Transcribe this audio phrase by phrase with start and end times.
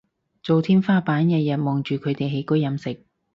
[0.41, 3.05] 做天花板日日望住佢哋起居飲食